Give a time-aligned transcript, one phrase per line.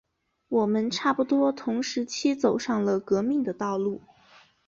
[0.49, 4.01] 我们差不多同时期走上了革命的道路。